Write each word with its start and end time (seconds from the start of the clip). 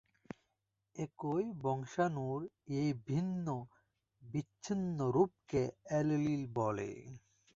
একই 0.95 1.45
বংশাণুর 1.61 2.39
এই 2.77 2.89
ভিন্ন, 3.07 3.47
বিছিন্ন 4.21 4.97
রূপকে 5.11 5.61
অ্যালিল 5.83 6.41
বলে। 6.53 6.91